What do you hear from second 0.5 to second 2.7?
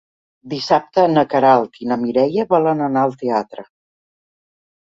Dissabte na Queralt i na Mireia